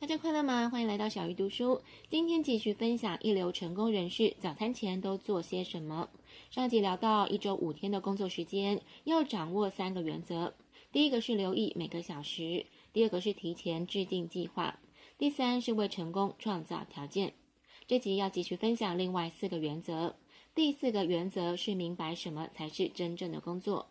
[0.00, 0.70] 大家快乐吗？
[0.70, 1.82] 欢迎来到小鱼读书。
[2.08, 6.08] 今天继续分享一流成功人士早餐前都做些什么。
[6.50, 10.54] 上集聊到一周五天的工作时间，要掌握三个原则。
[10.90, 14.80] 第一个是留意每个小时，第二个是提前制定计划，
[15.18, 17.34] 第三是为成功创造条件。
[17.86, 20.16] 这集要继续分享另外四个原则。
[20.54, 23.90] 第四个原则是明白什么才是真正的工作。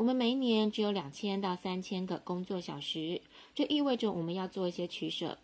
[0.00, 3.20] 我们每一年只有两千到三千个工作小时，
[3.54, 5.36] 这意味着我们要做一些取舍。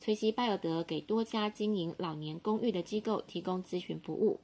[0.00, 4.40] 崔西·拜尔德给多家经营老年公寓的机构提供咨询服务，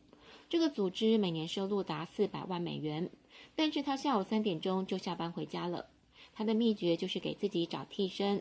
[0.48, 3.10] 这个组织每年收入达四百万美元，
[3.56, 5.86] 但是他下午三点钟就下班回家了。
[6.32, 8.40] 他的秘诀就是给自己找替身。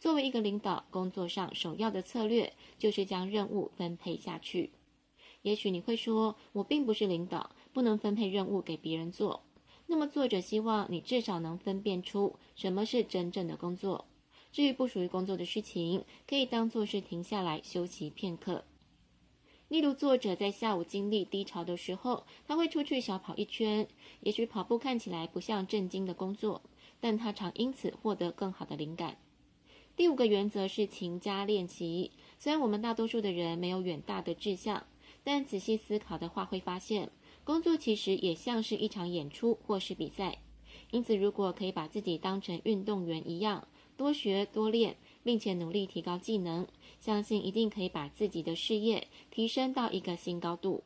[0.00, 4.72] 作为一个领导，工作上首要的策略就是将任务分配下去。
[5.42, 9.44] 也许你会说，我并不是领导，不能分配任务给别人做。
[9.90, 14.04] 那么，作者希望你至少能分辨出什么是真正的工作。
[14.52, 18.64] 至于不属于工作的事情，可以当作是停下来休息片刻。
[19.68, 23.88] 例如，作者在下午经历低潮的时候，他会出去小跑一圈。
[24.20, 26.60] 也许跑步看起来不像正经的工作，
[27.00, 29.16] 但他常因此获得更好的灵感。
[29.96, 32.12] 第五个原则是勤加练习。
[32.38, 34.86] 虽然我们大多数的人没有远大的志向，
[35.24, 37.10] 但仔细思考的话，会发现。
[37.48, 40.36] 工作其实也像是一场演出或是比赛，
[40.90, 46.66] 因此如果可以把自己当成运动员一样，多学多练，并且努力提高技能，
[47.00, 50.84] 相信一定可以把自己的事业提升到一个新高度。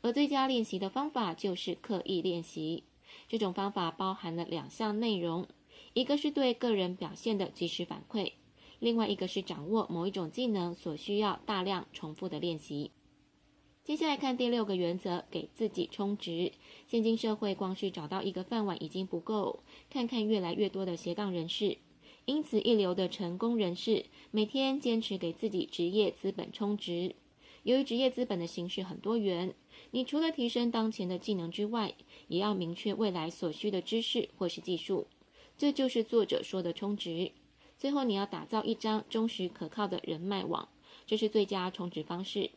[0.00, 2.84] 而最佳练习的方法就是刻意练习。
[3.28, 5.48] 这种方法包含了两项内容，
[5.92, 8.30] 一个是对个人表现的及时反馈，
[8.78, 12.92] 另外一个是掌握某一种技能所需要大量重复的练习。
[13.86, 16.50] 接下来看第六个原则，给自己充值。
[16.88, 21.78] 现今社会，光是找到一个饭碗已经不够，看看越来越多的斜杠人士。
[22.24, 27.14] 因此，一流的成功人士每天坚持给自己职业资本充值。
[27.62, 29.54] 由于职业资本的形式很多元，
[29.92, 31.94] 你除了提升当前的技能之外，
[32.26, 35.06] 也要明确未来所需的知识或是技术。
[35.56, 37.30] 这就是作者说的充值。
[37.78, 40.68] 最后，你要打造一张忠实可靠的人脉网，
[41.06, 42.50] 这是最佳充值方式。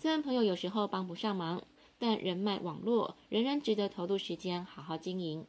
[0.00, 1.62] 虽然朋友有时候帮不上忙，
[1.98, 5.44] 但人脉网络仍然值得投入时间好好经营。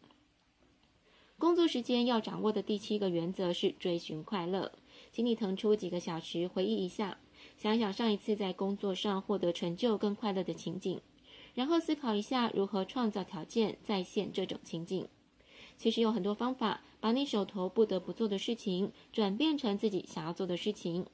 [1.37, 4.73] 工作时间要掌握的第七个原则是追寻快乐，
[5.13, 7.17] 请你腾出几个小时回忆一下，
[7.55, 10.99] 想想上一次在工作上获得成就跟快乐的情景，
[11.53, 15.07] 然后思考一下如何创造条件再现这种情景。
[15.77, 21.05] 其实有很多方法，把你手头不得不做的事情转变成自己想要做的事情。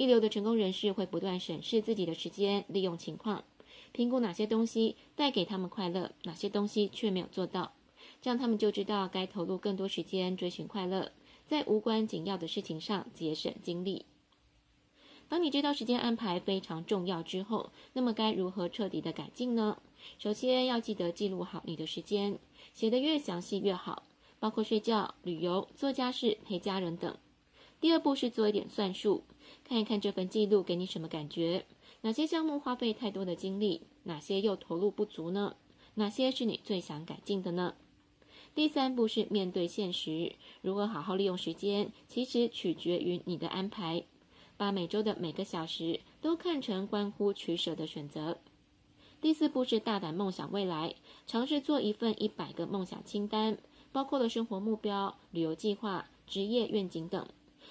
[0.00, 3.44] 一流的成功人士会不断审视自己的时间利用情况，
[3.92, 7.74] 评估哪些东西带给他们快乐，哪些东西却没有做到，
[8.22, 11.12] 这样他们就知道该投入更多时间追寻快乐，
[11.46, 14.06] 在无关紧要的事情上节省精力。
[15.28, 19.82] 当你知道时间安排非常重要之后，那么该如何彻底的改进呢？
[20.18, 22.38] 首先要记得记录好你的时间，
[22.72, 24.04] 写得越详细越好，
[24.38, 27.14] 包括睡觉、旅游、做家事、陪家人等。
[27.80, 29.24] 第二步是做一点算术。
[29.64, 31.64] 看一看这份记录给你什么感觉？
[32.02, 33.82] 哪些项目花费太多的精力？
[34.04, 35.56] 哪些又投入不足呢？
[35.94, 37.74] 哪些是你最想改进的呢？
[38.54, 44.04] 第三步是面对现实，如何好好利用时间，其实取决于你的安排。
[44.56, 48.38] 把每周的每个小时都看成关乎取舍的选择。
[49.20, 50.94] 第四步是大胆梦想未来，
[51.26, 53.58] 尝试做一份一百个梦想清单，
[53.92, 57.26] 包括了生活目标、旅游计划、职业愿景等。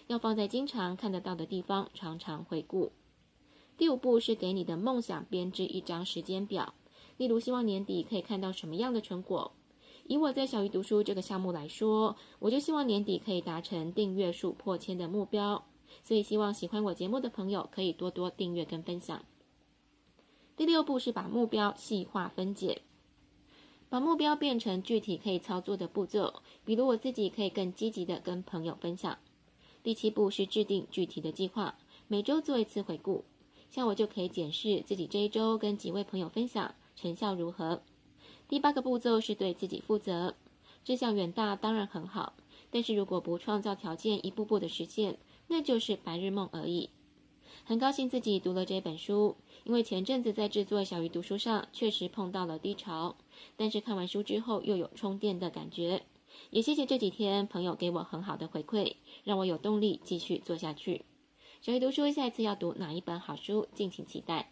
[0.10, 2.92] 要放在经常看得到的地方，常常回顾。
[3.78, 6.74] 第五步是给你的梦想编织一张时间表，
[7.18, 9.52] 例如希望年底可以看到什么样的成果。
[10.08, 15.64] 以我在小鱼读书这个项目来说，我就希望年底可以达成订阅数破千的目标。
[16.04, 19.24] 所以希望喜欢我节目的朋友可以多多订阅跟分享。
[20.58, 22.82] 第六步是把目标细化分解，
[23.90, 29.20] 把目标变成具体可以操作的步骤，比如我自己可以更积极的跟朋友分享。
[29.82, 33.24] 第七步是制定具体的计划，每周做一次回顾，
[33.70, 37.82] 像我就可以检视自己这一周跟几位朋友分享成效如何。
[38.48, 40.36] 第八个步骤是对自己负责，
[40.84, 42.34] 志向远大当然很好，
[42.70, 45.18] 但是如果不创造条件，一步步的实现，
[45.48, 46.90] 那就是白日梦而已。
[47.64, 53.16] 很高兴自己读了这本书，因为前阵子在制作小鱼读书上确实碰到了低潮，
[53.56, 56.04] 但是看完书之后又有充电的感觉。
[56.50, 61.04] 也谢谢这几天朋友给我很好的回馈，让我有动力继续做下去。
[61.62, 64.48] 小鱼读书下一次要读哪一本好书，敬请期待。